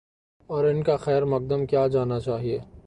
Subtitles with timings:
[0.47, 2.59] اور ان کا خیر مقدم کیا جانا چاہیے۔